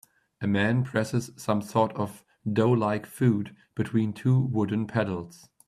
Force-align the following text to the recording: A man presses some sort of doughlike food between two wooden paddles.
A 0.41 0.47
man 0.47 0.83
presses 0.83 1.29
some 1.35 1.61
sort 1.61 1.91
of 1.93 2.25
doughlike 2.51 3.05
food 3.05 3.55
between 3.75 4.13
two 4.13 4.39
wooden 4.41 4.87
paddles. 4.87 5.47